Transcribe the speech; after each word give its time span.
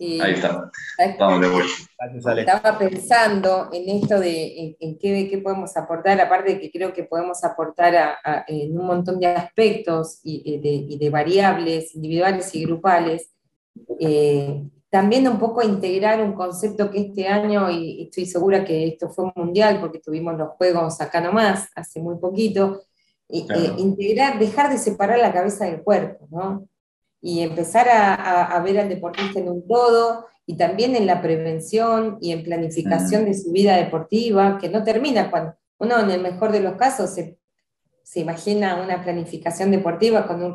Ahí 0.00 0.32
está. 0.32 0.70
Estamos 0.96 1.40
de 1.42 1.48
vuelta. 1.48 1.72
Estaba 2.38 2.78
pensando 2.78 3.68
en 3.70 4.02
esto 4.02 4.18
de 4.18 4.76
en, 4.80 4.98
qué, 4.98 5.38
podemos 5.44 5.76
aportar, 5.76 6.18
aparte 6.20 6.54
de 6.54 6.60
que 6.60 6.70
creo 6.70 6.92
que 6.94 7.04
podemos 7.04 7.44
aportar 7.44 8.16
en 8.46 8.78
un 8.78 8.86
montón 8.86 9.20
de 9.20 9.26
aspectos 9.26 10.20
y, 10.22 10.96
de, 10.98 11.10
variables 11.10 11.94
individuales 11.94 12.54
y 12.54 12.64
grupales. 12.64 13.30
Eh, 13.98 14.62
también 14.88 15.28
un 15.28 15.38
poco 15.38 15.62
integrar 15.62 16.20
un 16.22 16.32
concepto 16.32 16.90
que 16.90 17.00
este 17.00 17.28
año, 17.28 17.70
y 17.70 18.04
estoy 18.04 18.24
segura 18.24 18.64
que 18.64 18.88
esto 18.88 19.10
fue 19.10 19.30
mundial 19.36 19.80
porque 19.80 20.00
tuvimos 20.00 20.36
los 20.36 20.50
juegos 20.56 21.00
acá 21.00 21.20
nomás, 21.20 21.68
hace 21.76 22.00
muy 22.00 22.16
poquito, 22.16 22.82
eh, 23.28 23.46
integrar, 23.76 24.38
dejar 24.38 24.70
de 24.70 24.78
separar 24.78 25.18
la 25.18 25.32
cabeza 25.32 25.66
del 25.66 25.82
cuerpo, 25.82 26.26
¿no? 26.30 26.66
Y 27.22 27.40
empezar 27.40 27.86
a, 27.90 28.58
ver 28.64 28.78
al 28.78 28.88
deportista 28.88 29.40
en 29.40 29.48
un 29.48 29.66
todo 29.66 30.26
y 30.46 30.56
también 30.56 30.96
en 30.96 31.06
la 31.06 31.20
prevención 31.20 32.18
y 32.20 32.32
en 32.32 32.42
planificación 32.42 33.26
de 33.26 33.34
su 33.34 33.52
vida 33.52 33.76
deportiva, 33.76 34.58
que 34.58 34.68
no 34.68 34.82
termina 34.82 35.30
cuando 35.30 35.54
uno 35.78 36.00
en 36.00 36.10
el 36.10 36.22
mejor 36.22 36.50
de 36.50 36.60
los 36.60 36.74
casos 36.74 37.10
se, 37.10 37.38
imagina 38.14 38.82
una 38.82 39.02
planificación 39.02 39.70
deportiva 39.70 40.26
con 40.26 40.42
un, 40.42 40.54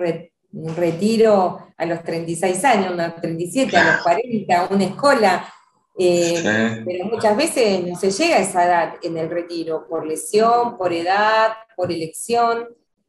retiro 0.76 1.60
a 1.78 1.86
los 1.86 2.04
36 2.04 2.66
años, 2.66 3.00
a 3.00 3.08
los 3.08 3.16
37, 3.22 3.78
a 3.78 3.94
los 3.94 4.04
40, 4.04 4.68
una 4.72 4.86
escuela. 4.86 5.54
Eh, 5.98 6.84
pero 6.86 7.06
muchas 7.06 7.38
veces 7.38 7.86
no 7.88 7.98
se 7.98 8.12
llega 8.12 8.36
a 8.36 8.40
esa 8.40 8.66
edad 8.66 8.94
en 9.02 9.18
el 9.18 9.30
retiro, 9.30 9.88
por 9.88 10.06
lesión, 10.06 10.78
por 10.78 10.92
edad, 10.92 11.54
por 11.76 11.92
elección, 11.92 12.68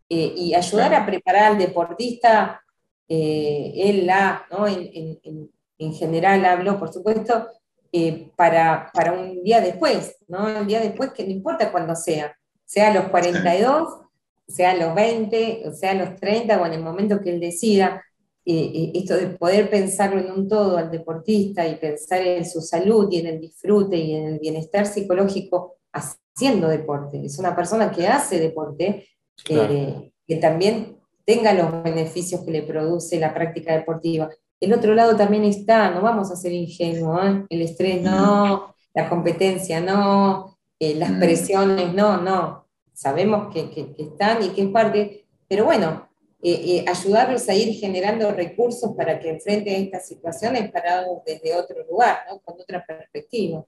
eh, 0.08 0.32
y 0.36 0.54
ayudar 0.54 0.94
a 0.94 1.04
preparar 1.04 1.52
al 1.52 1.58
deportista 1.58 2.62
eh, 3.08 3.72
él, 3.76 4.06
la, 4.06 4.46
¿no? 4.50 4.66
en, 4.66 5.94
general 5.94 6.44
hablo, 6.44 6.78
por 6.78 6.92
supuesto, 6.92 7.48
eh, 7.92 8.30
para, 8.36 8.90
para, 8.92 9.12
un 9.12 9.42
día 9.44 9.60
después, 9.60 10.16
¿no? 10.28 10.48
El 10.48 10.66
día 10.66 10.80
después 10.80 11.12
que 11.12 11.24
no 11.24 11.30
importa 11.30 11.70
cuándo 11.70 11.94
sea, 11.94 12.36
sea 12.64 12.90
a 12.90 12.94
los 12.94 13.08
42, 13.08 14.00
sea 14.48 14.72
a 14.72 14.76
los 14.76 14.94
20, 14.94 15.62
o 15.66 15.72
sea 15.72 15.92
a 15.92 15.94
los 15.94 16.16
30 16.16 16.60
o 16.60 16.66
en 16.66 16.72
el 16.72 16.82
momento 16.82 17.20
que 17.20 17.30
él 17.30 17.40
decida, 17.40 18.02
eh, 18.44 18.92
esto 18.94 19.16
de 19.16 19.28
poder 19.28 19.70
pensarlo 19.70 20.20
en 20.20 20.30
un 20.30 20.48
todo 20.48 20.76
al 20.76 20.90
deportista 20.90 21.66
y 21.66 21.76
pensar 21.76 22.22
en 22.22 22.44
su 22.44 22.60
salud 22.60 23.08
y 23.10 23.20
en 23.20 23.26
el 23.26 23.40
disfrute 23.40 23.96
y 23.96 24.14
en 24.14 24.26
el 24.26 24.38
bienestar 24.38 24.86
psicológico 24.86 25.76
haciendo 25.92 26.68
deporte. 26.68 27.24
Es 27.24 27.38
una 27.38 27.56
persona 27.56 27.90
que 27.90 28.06
hace 28.06 28.38
deporte, 28.38 29.08
que 29.44 30.36
también 30.40 30.95
tenga 31.26 31.52
los 31.52 31.82
beneficios 31.82 32.42
que 32.42 32.52
le 32.52 32.62
produce 32.62 33.18
la 33.18 33.34
práctica 33.34 33.74
deportiva. 33.74 34.30
El 34.60 34.72
otro 34.72 34.94
lado 34.94 35.16
también 35.16 35.44
está, 35.44 35.90
no 35.90 36.00
vamos 36.00 36.30
a 36.30 36.36
ser 36.36 36.52
ingenuos, 36.52 37.20
¿eh? 37.26 37.44
el 37.50 37.62
estrés 37.62 38.00
no, 38.00 38.74
la 38.94 39.08
competencia 39.08 39.80
no, 39.80 40.56
eh, 40.78 40.94
las 40.94 41.10
mm. 41.10 41.18
presiones 41.18 41.92
no, 41.92 42.22
no. 42.22 42.66
Sabemos 42.94 43.52
que, 43.52 43.94
están 43.98 44.42
y 44.42 44.50
que 44.50 44.62
es 44.62 44.68
parte, 44.68 45.26
pero 45.48 45.66
bueno, 45.66 46.08
eh, 46.42 46.84
ayudarlos 46.86 47.48
a 47.48 47.54
ir 47.54 47.74
generando 47.74 48.30
recursos 48.30 48.92
para 48.96 49.18
que 49.18 49.30
enfrenten 49.30 49.82
estas 49.82 50.06
situaciones 50.06 50.70
parados 50.70 51.18
desde 51.26 51.54
otro 51.54 51.84
lugar, 51.90 52.20
¿no? 52.30 52.38
con 52.38 52.58
otra 52.58 52.84
perspectiva. 52.86 53.64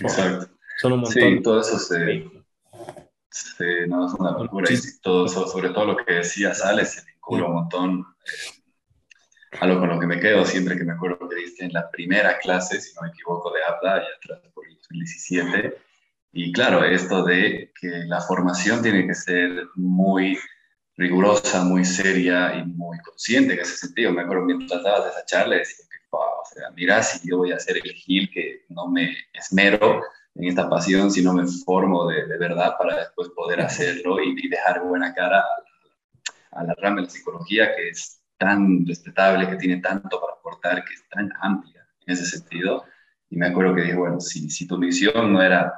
Exacto. 0.00 0.48
Son 0.80 0.92
un 0.92 1.00
montón. 1.00 1.22
Sí, 1.22 1.42
todo 1.42 1.60
eso 1.60 1.78
se, 1.78 2.24
Sí, 3.56 3.64
no, 3.88 4.06
es 4.06 4.14
una 4.14 4.32
locura. 4.32 4.72
Y 4.72 4.78
todo 5.00 5.28
sobre 5.28 5.70
todo 5.70 5.86
lo 5.86 5.96
que 5.96 6.14
decía 6.14 6.54
Sales, 6.54 6.92
se 6.92 7.04
vincula 7.04 7.46
un 7.46 7.54
montón. 7.54 8.06
Eh, 8.26 8.62
algo 9.60 9.80
con 9.80 9.90
lo 9.90 10.00
que 10.00 10.06
me 10.06 10.18
quedo 10.18 10.44
siempre 10.44 10.76
que 10.76 10.84
me 10.84 10.92
acuerdo 10.92 11.28
que 11.28 11.36
diste 11.36 11.64
en 11.64 11.72
la 11.72 11.90
primera 11.90 12.38
clase, 12.38 12.80
si 12.80 12.94
no 12.94 13.02
me 13.02 13.08
equivoco, 13.08 13.52
de 13.52 13.62
APDA, 13.62 14.02
y 14.02 14.06
atrás 14.16 14.52
por 14.54 14.66
el 14.66 14.74
2017. 14.76 15.76
Y 16.32 16.52
claro, 16.52 16.84
esto 16.84 17.22
de 17.24 17.70
que 17.78 17.88
la 18.06 18.20
formación 18.22 18.82
tiene 18.82 19.06
que 19.06 19.14
ser 19.14 19.68
muy 19.74 20.38
rigurosa, 20.96 21.64
muy 21.64 21.84
seria 21.84 22.54
y 22.56 22.64
muy 22.64 22.98
consciente 23.00 23.54
en 23.54 23.60
ese 23.60 23.76
sentido. 23.76 24.12
Me 24.12 24.22
acuerdo 24.22 24.44
mientras 24.44 24.82
dabas 24.82 25.12
esa 25.12 25.24
charla, 25.26 25.56
decía 25.56 25.84
que, 25.90 25.98
o 26.10 26.42
sea, 26.54 26.70
mira, 26.70 27.02
si 27.02 27.28
yo 27.28 27.38
voy 27.38 27.52
a 27.52 27.56
hacer 27.56 27.76
el 27.76 27.92
gil 27.92 28.30
que 28.30 28.64
no 28.70 28.88
me 28.88 29.14
esmero, 29.34 30.02
en 30.34 30.44
esta 30.44 30.68
pasión, 30.68 31.10
si 31.10 31.22
no 31.22 31.34
me 31.34 31.46
formo 31.46 32.06
de, 32.08 32.26
de 32.26 32.38
verdad 32.38 32.74
para 32.78 32.96
después 32.96 33.28
poder 33.30 33.60
hacerlo 33.60 34.22
y, 34.22 34.48
dejar 34.48 34.82
buena 34.82 35.14
cara 35.14 35.44
a, 36.52 36.64
la 36.64 36.74
rama 36.78 36.96
de 36.96 37.02
la 37.02 37.10
psicología 37.10 37.74
que 37.74 37.90
es 37.90 38.20
tan 38.38 38.86
respetable, 38.86 39.48
que 39.48 39.56
tiene 39.56 39.80
tanto 39.80 40.20
para 40.20 40.34
aportar, 40.34 40.84
que 40.84 40.94
es 40.94 41.08
tan 41.08 41.30
amplia 41.40 41.86
en 42.06 42.12
ese 42.12 42.24
sentido. 42.24 42.84
Y 43.30 43.36
me 43.36 43.46
acuerdo 43.46 43.74
que 43.74 43.82
dije, 43.82 43.96
bueno, 43.96 44.20
si, 44.20 44.50
si 44.50 44.66
tu 44.66 44.78
misión 44.78 45.32
no 45.32 45.42
era 45.42 45.72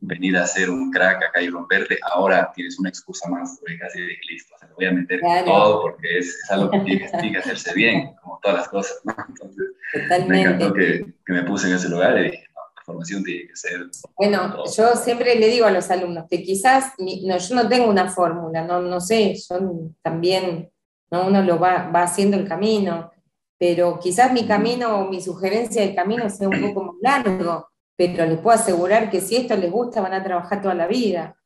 venir 0.00 0.36
a 0.36 0.46
ser 0.46 0.70
un 0.70 0.90
crack 0.90 1.24
acá 1.24 1.42
y 1.42 1.48
romperte, 1.48 1.98
ahora 2.02 2.50
tienes 2.54 2.78
una 2.78 2.88
excusa 2.88 3.28
más, 3.28 3.58
porque 3.60 3.78
casi 3.78 4.00
dije, 4.00 4.20
listo, 4.28 4.54
se 4.58 4.66
lo 4.68 4.74
voy 4.74 4.86
a 4.86 4.92
meter 4.92 5.20
todo 5.44 5.82
porque 5.82 6.18
es, 6.18 6.28
es, 6.28 6.50
algo 6.50 6.70
que 6.70 6.80
tiene, 6.80 7.32
que 7.32 7.38
hacerse 7.38 7.74
bien, 7.74 8.14
como 8.22 8.38
todas 8.42 8.58
las 8.58 8.68
cosas, 8.68 9.00
¿no? 9.04 9.14
Entonces, 9.28 10.28
me 10.28 10.42
encantó 10.42 10.72
que, 10.72 11.04
que, 11.26 11.32
me 11.32 11.42
puse 11.42 11.68
en 11.68 11.74
ese 11.74 11.88
lugar 11.88 12.18
y 12.18 12.30
dije, 12.30 12.49
formación 12.90 13.24
tiene 13.24 13.48
que 13.48 13.56
ser... 13.56 13.86
Bueno, 14.16 14.64
yo 14.76 14.94
siempre 14.96 15.34
le 15.36 15.48
digo 15.48 15.66
a 15.66 15.70
los 15.70 15.90
alumnos 15.90 16.26
que 16.28 16.42
quizás, 16.42 16.92
no, 16.98 17.38
yo 17.38 17.54
no 17.54 17.68
tengo 17.68 17.88
una 17.88 18.10
fórmula, 18.10 18.64
no, 18.64 18.80
no 18.80 19.00
sé, 19.00 19.34
yo 19.34 19.58
también, 20.02 20.70
¿no? 21.10 21.26
uno 21.28 21.42
lo 21.42 21.58
va, 21.58 21.90
va 21.90 22.02
haciendo 22.02 22.36
el 22.36 22.46
camino, 22.46 23.10
pero 23.58 23.98
quizás 24.00 24.32
mi 24.32 24.46
camino 24.46 25.00
o 25.00 25.10
mi 25.10 25.20
sugerencia 25.20 25.82
del 25.82 25.94
camino 25.94 26.28
sea 26.30 26.48
un 26.48 26.60
poco 26.60 26.84
más 26.84 26.96
largo, 27.02 27.68
pero 27.96 28.24
les 28.24 28.38
puedo 28.38 28.58
asegurar 28.58 29.10
que 29.10 29.20
si 29.20 29.36
esto 29.36 29.54
les 29.56 29.70
gusta 29.70 30.00
van 30.00 30.14
a 30.14 30.22
trabajar 30.22 30.62
toda 30.62 30.74
la 30.74 30.86
vida. 30.86 31.36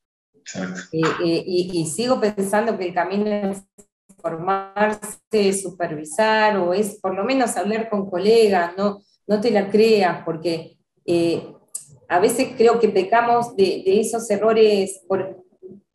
Eh, 0.93 1.00
eh, 1.25 1.43
y, 1.47 1.71
y, 1.72 1.87
sigo 1.87 2.21
pensando 2.21 2.77
que 2.78 2.84
el 2.84 2.94
camino 2.94 3.27
es 3.50 3.65
formarse, 4.21 5.53
supervisar 5.53 6.56
o 6.59 6.72
es 6.72 7.00
por 7.00 7.15
lo 7.15 7.25
menos 7.25 7.56
hablar 7.56 7.88
con 7.91 8.09
colegas, 8.09 8.72
no, 8.77 9.00
no 9.27 9.41
te 9.41 9.50
la 9.50 9.69
creas, 9.69 10.22
porque 10.25 10.73
eh, 11.06 11.42
a 12.09 12.19
veces 12.19 12.48
creo 12.56 12.78
que 12.78 12.88
pecamos 12.88 13.56
de, 13.56 13.82
esos 13.87 14.28
errores 14.31 15.03
por, 15.09 15.44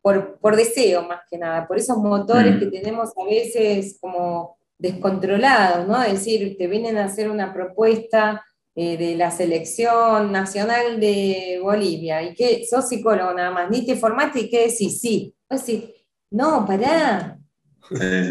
por, 0.02 0.56
deseo 0.56 1.02
más 1.02 1.20
que 1.30 1.38
nada, 1.38 1.66
por 1.66 1.78
esos 1.78 1.96
motores 1.98 2.56
mm. 2.56 2.58
que 2.58 2.66
tenemos 2.66 3.10
a 3.16 3.24
veces 3.24 3.98
como 4.00 4.56
descontrolados, 4.78 5.86
¿no? 5.86 6.02
Es 6.02 6.12
decir, 6.12 6.56
te 6.56 6.66
vienen 6.66 6.96
a 6.96 7.04
hacer 7.04 7.30
una 7.30 7.52
propuesta 7.52 8.42
eh, 8.74 8.96
de 8.96 9.14
la 9.14 9.30
selección 9.30 10.32
nacional 10.32 10.98
de 10.98 11.60
Bolivia 11.62 12.22
y 12.22 12.34
que 12.34 12.66
sos 12.68 12.88
psicólogo 12.88 13.32
nada 13.34 13.50
más, 13.50 13.70
ni 13.70 13.84
te 13.84 13.96
formaste 13.96 14.40
y 14.40 14.50
que 14.50 14.68
decís, 14.68 15.00
sí. 15.00 15.34
decir, 15.48 15.94
no, 16.30 16.64
pará. 16.64 17.38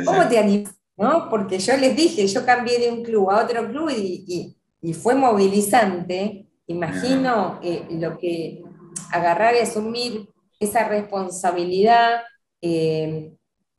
¿Cómo 0.06 0.28
te 0.28 0.40
animas? 0.40 0.74
¿No? 0.98 1.30
Porque 1.30 1.60
yo 1.60 1.78
les 1.78 1.96
dije, 1.96 2.26
yo 2.28 2.46
cambié 2.46 2.80
de 2.80 2.92
un 2.92 3.04
club 3.04 3.30
a 3.30 3.44
otro 3.44 3.70
club 3.70 3.90
y, 3.96 4.56
y 4.82 4.94
fue 4.94 5.16
movilizante 5.16 6.49
Imagino 6.70 7.60
eh, 7.64 7.88
lo 7.90 8.20
que 8.20 8.62
agarrar 9.12 9.56
y 9.56 9.60
asumir 9.60 10.30
esa 10.60 10.88
responsabilidad. 10.88 12.22
Eh, 12.62 13.34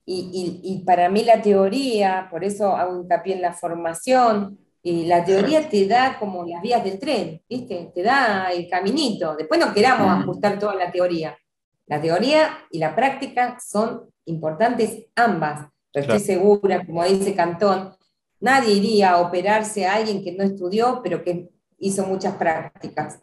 y, 0.05 0.83
para 0.85 1.09
mí 1.09 1.23
la 1.23 1.41
teoría, 1.41 2.27
por 2.29 2.43
eso 2.43 2.75
hago 2.75 3.01
hincapié 3.01 3.37
en 3.37 3.43
la 3.43 3.53
formación, 3.53 4.59
y 4.83 5.05
la 5.05 5.25
teoría 5.25 5.69
te 5.69 5.87
da 5.87 6.19
como 6.19 6.45
las 6.45 6.61
vías 6.63 6.83
del 6.83 6.99
tren, 6.99 7.41
¿viste? 7.49 7.93
Te 7.95 8.03
da 8.03 8.51
el 8.51 8.69
caminito. 8.69 9.37
Después 9.37 9.61
no 9.61 9.73
queramos 9.73 10.09
ajustar 10.09 10.59
toda 10.59 10.75
la 10.75 10.91
teoría. 10.91 11.39
La 11.87 12.01
teoría 12.01 12.59
y 12.73 12.79
la 12.79 12.97
práctica 12.97 13.57
son 13.65 14.11
importantes 14.25 15.07
ambas. 15.15 15.69
Pero 15.93 16.07
estoy 16.07 16.21
segura, 16.21 16.85
como 16.85 17.05
dice 17.05 17.37
Cantón, 17.37 17.93
nadie 18.41 18.75
iría 18.75 19.13
a 19.13 19.21
operarse 19.21 19.87
a 19.87 19.95
alguien 19.95 20.25
que 20.25 20.33
no 20.33 20.43
estudió, 20.43 21.03
pero 21.05 21.23
que 21.23 21.51
hizo 21.81 22.07
muchas 22.07 22.37
prácticas. 22.37 23.19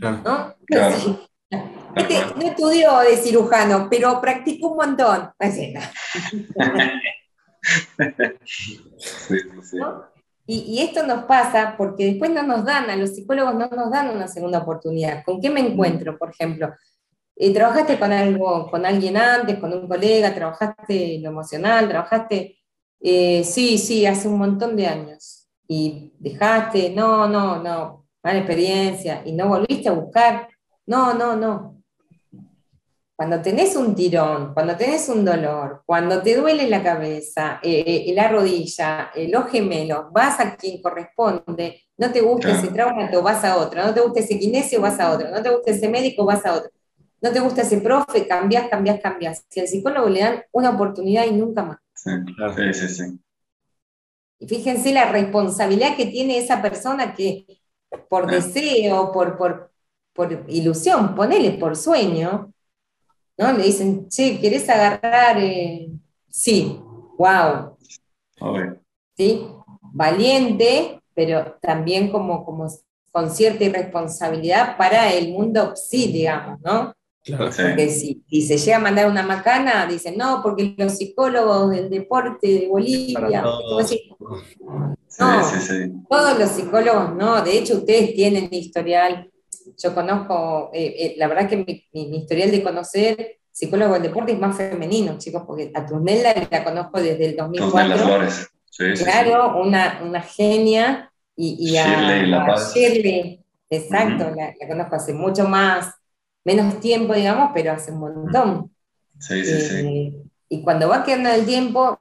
¿no? 0.00 0.54
Este, 1.94 2.14
no 2.36 2.42
estudió 2.42 2.98
de 3.00 3.16
cirujano, 3.16 3.88
pero 3.90 4.20
practicó 4.20 4.68
un 4.70 4.76
montón. 4.76 5.30
Y, 10.46 10.80
esto 10.80 11.06
nos 11.06 11.24
pasa 11.24 11.74
porque 11.76 12.06
después 12.06 12.30
no 12.30 12.42
nos 12.42 12.64
dan, 12.64 12.90
a 12.90 12.96
los 12.96 13.14
psicólogos 13.14 13.54
no 13.54 13.68
nos 13.68 13.90
dan 13.90 14.10
una 14.10 14.26
segunda 14.26 14.58
oportunidad. 14.58 15.24
¿Con 15.24 15.40
qué 15.40 15.50
me 15.50 15.60
encuentro, 15.60 16.18
por 16.18 16.30
ejemplo? 16.30 16.74
Eh, 17.36 17.52
¿Trabajaste 17.52 17.98
con, 17.98 18.12
algo, 18.12 18.70
con 18.70 18.84
alguien 18.84 19.16
antes, 19.16 19.58
con 19.58 19.72
un 19.72 19.86
colega? 19.86 20.34
¿Trabajaste 20.34 21.18
lo 21.20 21.30
emocional? 21.30 21.88
¿Trabajaste? 21.88 22.58
Eh, 23.00 23.44
sí, 23.44 23.78
sí, 23.78 24.06
hace 24.06 24.28
un 24.28 24.38
montón 24.38 24.76
de 24.76 24.86
años. 24.86 25.48
¿Y 25.68 26.12
dejaste? 26.18 26.90
No, 26.90 27.28
no, 27.28 27.62
no 27.62 28.01
mala 28.22 28.38
experiencia, 28.38 29.22
y 29.24 29.32
no 29.32 29.48
volviste 29.48 29.88
a 29.88 29.92
buscar. 29.92 30.48
No, 30.86 31.14
no, 31.14 31.36
no. 31.36 31.82
cuando 33.14 33.40
tenés 33.40 33.76
un 33.76 33.94
tirón, 33.94 34.52
cuando 34.52 34.76
tenés 34.76 35.08
un 35.08 35.24
dolor, 35.24 35.82
cuando 35.86 36.20
te 36.22 36.36
duele 36.36 36.68
la 36.68 36.82
cabeza, 36.82 37.60
eh, 37.62 38.04
eh, 38.08 38.12
la 38.14 38.28
rodilla, 38.28 39.10
eh, 39.14 39.28
los 39.28 39.48
gemelos, 39.48 40.06
vas 40.12 40.40
a 40.40 40.56
quien 40.56 40.82
corresponde, 40.82 41.82
no 41.96 42.10
te 42.10 42.20
gusta 42.20 42.50
ese 42.50 42.68
traumato, 42.68 43.22
vas 43.22 43.44
a 43.44 43.58
otro, 43.58 43.84
no 43.84 43.94
te 43.94 44.00
gusta 44.00 44.20
ese 44.20 44.38
kinesio, 44.38 44.80
vas 44.80 44.98
a 44.98 45.12
otro, 45.12 45.30
no 45.30 45.40
te 45.40 45.50
gusta 45.50 45.70
ese 45.70 45.88
médico, 45.88 46.24
vas 46.24 46.44
a 46.44 46.54
otro, 46.54 46.70
no 47.20 47.30
te 47.30 47.38
gusta 47.38 47.62
ese 47.62 47.80
profe, 47.80 48.26
cambias, 48.26 48.68
cambias, 48.68 49.00
cambias. 49.00 49.44
Si 49.48 49.60
al 49.60 49.68
psicólogo 49.68 50.08
le 50.08 50.20
dan 50.20 50.42
una 50.50 50.70
oportunidad 50.70 51.24
y 51.24 51.32
nunca 51.32 51.62
más. 51.62 51.78
Sí, 51.94 52.10
sí, 52.72 52.88
sí. 52.88 53.04
Y 54.40 54.48
fíjense 54.48 54.92
la 54.92 55.12
responsabilidad 55.12 55.96
que 55.96 56.06
tiene 56.06 56.38
esa 56.38 56.60
persona 56.60 57.14
que 57.14 57.46
por 58.08 58.30
deseo, 58.30 59.12
por, 59.12 59.36
por, 59.36 59.72
por 60.12 60.44
ilusión, 60.48 61.14
ponele 61.14 61.52
por 61.52 61.76
sueño, 61.76 62.52
¿no? 63.38 63.52
Le 63.52 63.64
dicen, 63.64 64.08
che, 64.08 64.40
¿querés 64.40 64.68
agarrar? 64.68 65.38
Eh? 65.38 65.90
Sí, 66.28 66.80
wow. 67.18 67.76
¿Sí? 69.16 69.46
Valiente, 69.80 71.00
pero 71.14 71.58
también 71.60 72.10
como, 72.10 72.44
como 72.44 72.66
con 73.10 73.30
cierta 73.30 73.64
irresponsabilidad 73.64 74.76
para 74.76 75.12
el 75.12 75.32
mundo 75.32 75.76
sí, 75.76 76.10
digamos, 76.10 76.60
¿no? 76.60 76.94
Porque 77.24 77.88
si, 77.88 78.42
se 78.42 78.58
llega 78.58 78.78
a 78.78 78.80
mandar 78.80 79.08
una 79.08 79.22
macana, 79.22 79.86
dicen, 79.86 80.16
no, 80.16 80.40
porque 80.42 80.74
los 80.76 80.96
psicólogos 80.96 81.70
del 81.70 81.88
deporte 81.88 82.48
de 82.48 82.68
Bolivia, 82.68 83.42
no, 83.42 83.58
todos 86.08 86.38
los 86.38 86.48
psicólogos 86.50 87.14
no, 87.14 87.42
de 87.42 87.58
hecho 87.58 87.74
ustedes 87.74 88.14
tienen 88.14 88.48
historial, 88.50 89.30
yo 89.78 89.94
conozco, 89.94 90.70
eh, 90.72 90.94
eh, 90.98 91.14
la 91.16 91.28
verdad 91.28 91.48
que 91.48 91.56
mi, 91.92 92.16
historial 92.16 92.50
de 92.50 92.62
conocer 92.62 93.38
psicólogo 93.52 93.94
del 93.94 94.02
deporte 94.02 94.32
es 94.32 94.40
más 94.40 94.56
femenino, 94.56 95.16
chicos, 95.18 95.44
porque 95.46 95.70
a 95.74 95.86
Tunela 95.86 96.34
la 96.50 96.64
conozco 96.64 97.00
desde 97.00 97.26
el 97.26 97.36
2004. 97.36 98.26
claro, 98.96 99.62
una, 99.62 100.00
una 100.04 100.22
genia, 100.22 101.08
y, 101.36 101.76
a, 101.76 102.56
Shirley, 102.74 103.40
exacto, 103.70 104.32
la, 104.34 104.54
conozco 104.66 104.96
hace 104.96 105.14
mucho 105.14 105.46
más, 105.46 105.94
menos 106.44 106.80
tiempo, 106.80 107.14
digamos, 107.14 107.50
pero 107.54 107.72
hace 107.72 107.92
un 107.92 108.00
montón. 108.00 108.70
Sí, 109.18 109.44
sí, 109.44 109.60
sí. 109.60 109.76
Eh, 109.76 110.22
y 110.48 110.62
cuando 110.62 110.88
va 110.88 111.04
quedando 111.04 111.30
el 111.30 111.46
tiempo, 111.46 111.98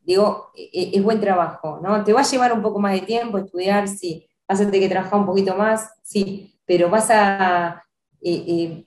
digo, 0.00 0.50
e, 0.54 0.70
e, 0.72 0.96
es, 0.96 1.02
buen 1.02 1.20
trabajo, 1.20 1.80
¿no? 1.82 2.04
Te 2.04 2.12
va 2.12 2.20
a 2.20 2.24
llevar 2.24 2.52
un 2.52 2.62
poco 2.62 2.78
más 2.78 2.92
de 2.92 3.02
tiempo 3.02 3.38
estudiar, 3.38 3.88
sí, 3.88 4.26
vas 4.48 4.60
a 4.60 4.64
tener 4.64 4.80
que 4.80 4.88
trabajar 4.88 5.20
un 5.20 5.26
poquito 5.26 5.54
más, 5.54 5.90
sí, 6.02 6.58
pero 6.64 6.88
vas 6.88 7.10
a, 7.10 7.82
eh, 8.20 8.44
eh, 8.46 8.86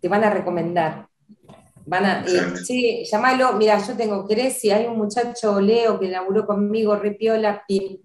te 0.00 0.08
van 0.08 0.24
a 0.24 0.30
recomendar. 0.30 1.08
Van 1.84 2.04
a, 2.04 2.24
sí, 2.64 3.02
llamalo, 3.10 3.54
mira, 3.54 3.78
yo 3.78 3.96
tengo, 3.96 4.26
¿querés? 4.26 4.60
Si 4.60 4.70
hay 4.70 4.86
un 4.86 4.98
muchacho 4.98 5.58
Leo 5.58 5.98
que 5.98 6.08
laburó 6.08 6.46
conmigo, 6.46 6.96
repiola, 6.96 7.64
pim, 7.66 7.98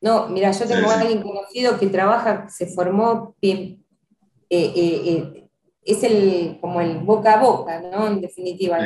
no, 0.00 0.28
mira, 0.28 0.50
yo 0.50 0.66
tengo 0.66 0.90
a 0.90 1.00
alguien 1.00 1.22
conocido 1.22 1.78
que 1.78 1.86
trabaja, 1.86 2.46
se 2.50 2.66
formó, 2.66 3.36
eh, 3.40 3.78
eh, 4.50 4.72
eh, 4.76 5.48
es 5.82 6.02
el, 6.02 6.58
como 6.60 6.80
el 6.80 6.98
boca 6.98 7.34
a 7.34 7.42
boca, 7.42 7.80
¿no? 7.80 8.06
En 8.06 8.20
definitiva. 8.20 8.78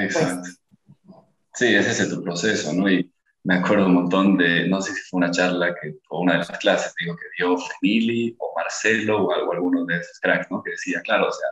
Sí, 1.54 1.74
ese 1.74 2.02
es 2.02 2.08
tu 2.08 2.22
proceso, 2.22 2.72
¿no? 2.72 2.88
Y 2.88 3.12
me 3.44 3.56
acuerdo 3.56 3.86
un 3.86 3.94
montón 3.94 4.36
de, 4.36 4.68
no 4.68 4.80
sé 4.80 4.92
si 4.92 5.00
fue 5.08 5.18
una 5.18 5.30
charla 5.30 5.74
que, 5.80 5.96
o 6.10 6.20
una 6.20 6.34
de 6.34 6.38
las 6.40 6.50
clases, 6.58 6.94
digo, 7.00 7.16
que 7.16 7.24
dio 7.36 7.56
Fenili 7.56 8.36
o 8.38 8.52
Marcelo 8.56 9.24
o, 9.24 9.32
algo, 9.32 9.52
alguno 9.52 9.84
de 9.84 9.96
esos 9.96 10.20
cracks, 10.20 10.50
¿no? 10.50 10.62
Que 10.62 10.72
decía, 10.72 11.00
claro, 11.02 11.28
o 11.28 11.32
sea, 11.32 11.48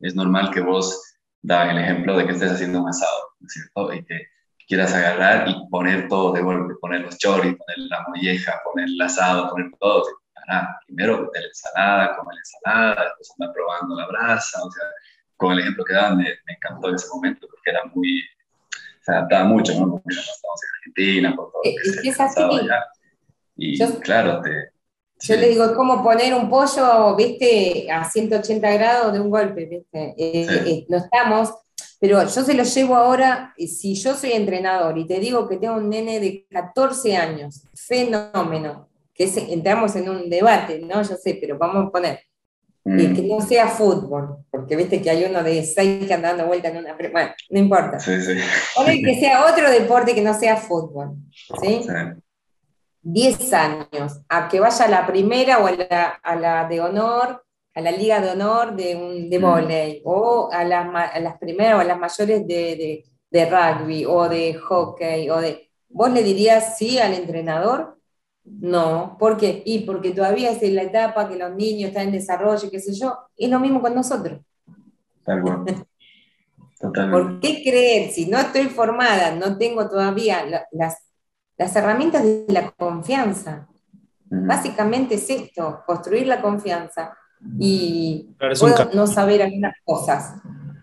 es 0.00 0.14
normal 0.14 0.50
que 0.50 0.60
vos 0.60 1.16
daban 1.42 1.76
el 1.76 1.82
ejemplo 1.82 2.16
de 2.16 2.26
que 2.26 2.32
estés 2.32 2.52
haciendo 2.52 2.80
un 2.80 2.88
asado, 2.88 3.34
¿no 3.40 3.46
es 3.46 3.52
cierto? 3.52 3.92
Y 3.92 4.04
que 4.04 4.28
quieras 4.66 4.94
agarrar 4.94 5.48
y 5.48 5.68
poner 5.68 6.08
todo 6.08 6.32
de 6.32 6.42
golpe, 6.42 6.74
poner 6.80 7.00
los 7.00 7.18
choris, 7.18 7.56
poner 7.56 7.78
la 7.90 8.04
molleja, 8.08 8.60
poner 8.64 8.88
el 8.88 9.00
asado, 9.00 9.50
poner 9.50 9.70
todo. 9.78 10.04
Para, 10.52 10.80
primero 10.86 11.30
de 11.32 11.40
la 11.40 11.46
ensalada, 11.46 12.16
come 12.16 12.34
la 12.34 12.40
ensalada, 12.40 13.04
después 13.04 13.32
anda 13.38 13.52
probando 13.52 13.96
la 13.96 14.06
brasa, 14.06 14.62
o 14.62 14.70
sea, 14.70 14.84
con 15.36 15.52
el 15.52 15.60
ejemplo 15.60 15.84
que 15.84 15.94
daban 15.94 16.18
me, 16.18 16.28
encantó 16.46 16.88
en 16.88 16.94
ese 16.96 17.08
momento 17.08 17.46
porque 17.48 17.70
era 17.70 17.84
muy, 17.94 18.22
se 19.00 19.12
adaptaba 19.12 19.44
mucho, 19.44 19.72
¿no? 19.74 19.90
Porque 19.90 20.14
estamos 20.14 20.60
en 20.62 20.76
Argentina, 20.78 21.36
por 21.36 21.52
todo 21.52 21.62
lo 21.64 21.70
que 21.82 21.90
se 21.90 22.08
es 22.08 22.20
así. 22.20 22.40
Allá. 22.42 22.86
Y 23.56 23.78
claro, 24.00 24.40
te, 24.42 24.72
yo 25.20 25.36
le 25.36 25.48
digo, 25.48 25.64
es 25.64 25.72
como 25.72 26.02
poner 26.02 26.34
un 26.34 26.50
pollo, 26.50 27.14
viste, 27.14 27.90
a 27.90 28.04
180 28.04 28.72
grados 28.72 29.12
de 29.12 29.20
un 29.20 29.30
golpe, 29.30 29.66
viste. 29.66 30.14
Eh, 30.18 30.46
eh, 30.66 30.86
no 30.88 30.96
estamos, 30.96 31.54
pero 32.00 32.20
yo 32.22 32.42
se 32.42 32.54
lo 32.54 32.64
llevo 32.64 32.96
ahora, 32.96 33.54
si 33.56 33.94
yo 33.94 34.14
soy 34.14 34.32
entrenador 34.32 34.98
y 34.98 35.06
te 35.06 35.20
digo 35.20 35.48
que 35.48 35.58
tengo 35.58 35.76
un 35.76 35.88
nene 35.88 36.18
de 36.18 36.44
14 36.50 37.16
años, 37.16 37.62
fenómeno, 37.74 38.88
que 39.26 39.52
entramos 39.52 39.94
en 39.96 40.08
un 40.08 40.28
debate, 40.28 40.80
¿no? 40.80 41.02
Yo 41.02 41.16
sé, 41.16 41.38
pero 41.40 41.58
vamos 41.58 41.86
a 41.86 41.90
poner, 41.90 42.20
mm. 42.84 43.14
que 43.14 43.22
no 43.22 43.40
sea 43.40 43.68
fútbol, 43.68 44.38
porque 44.50 44.76
viste 44.76 45.00
que 45.00 45.10
hay 45.10 45.24
uno 45.24 45.42
de 45.42 45.64
6 45.64 46.06
que 46.06 46.14
anda 46.14 46.28
dando 46.28 46.46
vuelta 46.46 46.68
en 46.68 46.78
una... 46.78 46.94
Bueno, 46.94 47.30
no 47.50 47.58
importa. 47.58 48.00
Sí, 48.00 48.20
sí. 48.20 49.02
que 49.02 49.20
sea 49.20 49.46
otro 49.46 49.70
deporte 49.70 50.14
que 50.14 50.22
no 50.22 50.34
sea 50.34 50.56
fútbol, 50.56 51.16
¿sí? 51.60 51.82
10 53.02 53.52
años, 53.52 54.20
a 54.28 54.48
que 54.48 54.60
vaya 54.60 54.84
a 54.84 54.88
la 54.88 55.06
primera 55.06 55.58
o 55.58 55.66
a 55.66 55.72
la, 55.72 56.08
a 56.22 56.36
la 56.36 56.68
de 56.68 56.80
honor, 56.80 57.44
a 57.74 57.80
la 57.80 57.90
liga 57.90 58.20
de 58.20 58.30
honor 58.30 58.76
de, 58.76 58.94
un, 58.94 59.30
de 59.30 59.38
volei, 59.38 60.02
o 60.04 60.50
a 60.52 60.64
las, 60.64 60.86
a 61.14 61.20
las 61.20 61.38
primeras 61.38 61.76
o 61.76 61.80
a 61.80 61.84
las 61.84 61.98
mayores 61.98 62.46
de, 62.46 63.04
de, 63.30 63.46
rugby 63.46 64.04
o 64.04 64.28
de 64.28 64.54
hockey, 64.54 65.30
o 65.30 65.40
de... 65.40 65.68
¿Vos 65.88 66.10
le 66.10 66.22
dirías 66.22 66.78
sí 66.78 66.98
al 66.98 67.14
entrenador? 67.14 67.98
No, 68.44 69.16
¿por 69.18 69.36
qué? 69.36 69.62
Y 69.64 69.80
porque 69.80 70.10
todavía 70.10 70.50
es 70.50 70.62
en 70.62 70.74
la 70.74 70.82
etapa 70.82 71.28
que 71.28 71.36
los 71.36 71.54
niños 71.54 71.88
están 71.88 72.06
en 72.08 72.12
desarrollo, 72.12 72.70
qué 72.70 72.80
sé 72.80 72.92
yo, 72.92 73.16
es 73.36 73.48
lo 73.48 73.60
mismo 73.60 73.80
con 73.80 73.94
nosotros. 73.94 74.40
Tal 75.24 75.42
cual. 75.42 75.64
¿Por 77.12 77.38
qué 77.38 77.62
creer 77.62 78.10
si 78.10 78.26
no 78.26 78.38
estoy 78.38 78.64
formada, 78.64 79.36
no 79.36 79.56
tengo 79.56 79.88
todavía 79.88 80.44
las, 80.72 80.96
las 81.56 81.76
herramientas 81.76 82.24
de 82.24 82.44
la 82.48 82.72
confianza? 82.72 83.68
Básicamente 84.34 85.16
es 85.16 85.28
esto, 85.28 85.82
construir 85.86 86.26
la 86.26 86.40
confianza 86.40 87.14
y 87.58 88.34
puedo 88.58 88.90
no 88.94 89.06
saber 89.06 89.42
algunas 89.42 89.74
cosas, 89.84 90.36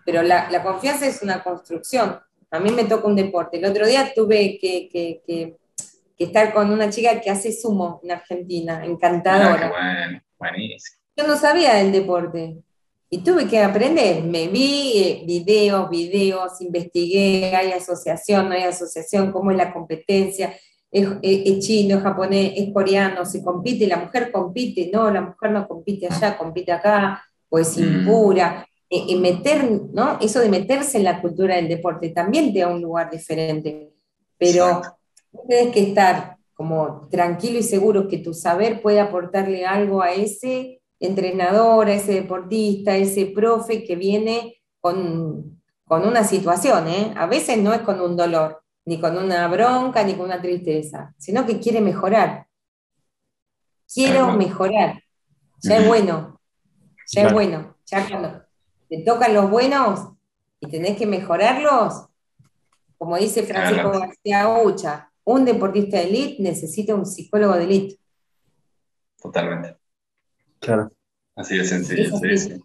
pero 0.06 0.22
la, 0.22 0.48
la, 0.50 0.62
confianza 0.62 1.06
es 1.06 1.20
una 1.20 1.42
construcción. 1.42 2.18
A 2.52 2.60
mí 2.60 2.70
me 2.70 2.84
toca 2.84 3.08
un 3.08 3.16
deporte. 3.16 3.58
El 3.58 3.64
otro 3.64 3.86
día 3.86 4.12
tuve 4.14 4.56
que, 4.60 4.88
que, 4.88 5.22
que, 5.26 5.58
estar 6.24 6.52
con 6.52 6.70
una 6.70 6.90
chica 6.90 7.20
que 7.20 7.30
hace 7.30 7.52
sumo 7.52 8.00
en 8.02 8.12
Argentina, 8.12 8.84
encantadora. 8.84 10.22
Yo 11.16 11.26
no 11.26 11.36
sabía 11.36 11.74
del 11.74 11.92
deporte 11.92 12.56
y 13.08 13.18
tuve 13.18 13.46
que 13.46 13.60
aprender. 13.60 14.22
Me 14.24 14.48
vi 14.48 14.92
eh, 14.96 15.22
videos, 15.26 15.90
videos, 15.90 16.60
investigué, 16.60 17.54
hay 17.54 17.72
asociación, 17.72 18.48
no 18.48 18.54
hay 18.54 18.62
asociación, 18.62 19.32
cómo 19.32 19.50
es 19.50 19.56
la 19.56 19.72
competencia 19.72 20.54
es, 20.90 21.58
chino, 21.60 21.98
es 21.98 22.02
japonés, 22.02 22.52
es 22.56 22.72
coreano, 22.72 23.24
se 23.24 23.42
compite, 23.42 23.86
la 23.86 23.98
mujer 23.98 24.32
compite, 24.32 24.90
no, 24.92 25.10
la 25.10 25.20
mujer 25.20 25.52
no 25.52 25.68
compite 25.68 26.08
allá, 26.10 26.36
compite 26.36 26.72
acá, 26.72 27.22
o 27.48 27.58
es 27.58 27.76
mm. 27.76 27.82
impura. 27.82 28.66
Y, 28.92 29.14
meter, 29.14 29.70
¿no? 29.92 30.18
Eso 30.20 30.40
de 30.40 30.48
meterse 30.48 30.98
en 30.98 31.04
la 31.04 31.20
cultura 31.20 31.54
del 31.54 31.68
deporte 31.68 32.08
también 32.08 32.52
te 32.52 32.58
da 32.58 32.66
un 32.66 32.82
lugar 32.82 33.08
diferente. 33.08 33.92
Pero 34.36 34.82
tienes 35.48 35.72
que 35.72 35.80
estar 35.80 36.36
como 36.54 37.08
tranquilo 37.10 37.58
y 37.58 37.62
seguro 37.62 38.08
que 38.08 38.18
tu 38.18 38.34
saber 38.34 38.82
puede 38.82 39.00
aportarle 39.00 39.64
algo 39.64 40.02
a 40.02 40.12
ese 40.12 40.82
entrenador, 40.98 41.88
a 41.88 41.94
ese 41.94 42.12
deportista, 42.12 42.92
a 42.92 42.96
ese 42.96 43.26
profe 43.26 43.84
que 43.84 43.96
viene 43.96 44.60
con, 44.80 45.62
con 45.86 46.06
una 46.06 46.24
situación, 46.24 46.88
¿eh? 46.88 47.14
A 47.16 47.26
veces 47.26 47.58
no 47.58 47.72
es 47.72 47.80
con 47.80 48.00
un 48.00 48.16
dolor, 48.16 48.62
ni 48.84 49.00
con 49.00 49.16
una 49.16 49.48
bronca, 49.48 50.04
ni 50.04 50.14
con 50.14 50.26
una 50.26 50.42
tristeza, 50.42 51.14
sino 51.18 51.46
que 51.46 51.58
quiere 51.58 51.80
mejorar. 51.80 52.46
Quiero 53.92 54.32
mejorar. 54.32 55.02
Ya 55.62 55.78
es 55.78 55.88
bueno. 55.88 56.40
Ya 57.08 57.26
es 57.26 57.32
bueno. 57.32 57.76
Ya 57.86 58.06
cuando 58.08 58.42
te 58.88 58.98
tocan 59.02 59.34
los 59.34 59.50
buenos 59.50 60.12
y 60.60 60.68
tenés 60.68 60.96
que 60.96 61.06
mejorarlos, 61.06 62.06
como 62.98 63.16
dice 63.16 63.42
Francisco 63.42 63.90
García 63.90 64.48
Ucha, 64.62 65.09
un 65.32 65.44
deportista 65.44 65.98
de 65.98 66.04
élite 66.04 66.42
necesita 66.42 66.94
un 66.94 67.06
psicólogo 67.06 67.54
de 67.54 67.64
élite. 67.64 67.96
Totalmente. 69.20 69.76
Claro. 70.58 70.90
Así 71.36 71.56
de 71.56 71.64
sencillo, 71.64 72.10
sí, 72.16 72.60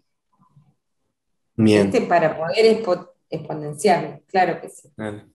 Bien. 1.58 1.86
Este 1.86 2.02
para 2.02 2.36
poder 2.36 2.84
exponenciar, 3.30 4.20
claro 4.26 4.60
que 4.60 4.68
sí. 4.68 4.92